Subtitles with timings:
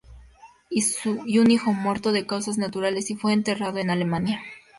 [0.71, 4.41] Y un hijo muerto de causas naturales y fue enterrado en Alemania.